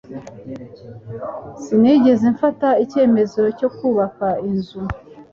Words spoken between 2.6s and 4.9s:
icyemezo cyo kubaka inzu